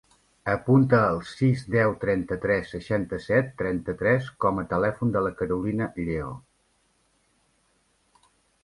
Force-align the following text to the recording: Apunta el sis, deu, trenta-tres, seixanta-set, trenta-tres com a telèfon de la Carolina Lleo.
Apunta 0.51 1.01
el 1.09 1.19
sis, 1.31 1.65
deu, 1.75 1.93
trenta-tres, 2.05 2.71
seixanta-set, 2.77 3.53
trenta-tres 3.61 4.33
com 4.47 4.63
a 4.63 4.65
telèfon 4.75 5.15
de 5.19 5.25
la 5.29 5.37
Carolina 5.43 5.93
Lleo. 6.11 6.35